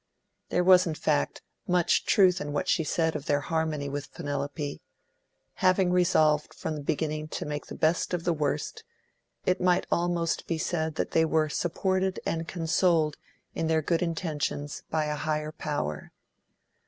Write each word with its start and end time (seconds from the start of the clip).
There 0.49 0.63
was, 0.63 0.87
in 0.87 0.95
fact, 0.95 1.43
much 1.67 2.07
truth 2.07 2.41
in 2.41 2.53
what 2.53 2.67
she 2.67 2.83
said 2.83 3.15
of 3.15 3.27
their 3.27 3.41
harmony 3.41 3.87
with 3.87 4.11
Penelope. 4.11 4.81
Having 5.61 5.91
resolved, 5.91 6.55
from 6.55 6.73
the 6.73 6.81
beginning, 6.81 7.27
to 7.27 7.45
make 7.45 7.67
the 7.67 7.75
best 7.75 8.11
of 8.11 8.23
the 8.23 8.33
worst, 8.33 8.83
it 9.45 9.61
might 9.61 9.85
almost 9.91 10.47
be 10.47 10.57
said 10.57 10.95
that 10.95 11.11
they 11.11 11.23
were 11.23 11.49
supported 11.49 12.19
and 12.25 12.47
consoled 12.47 13.17
in 13.53 13.67
their 13.67 13.83
good 13.83 14.01
intentions 14.01 14.81
by 14.89 15.05
a 15.05 15.13
higher 15.13 15.51
power. 15.51 16.11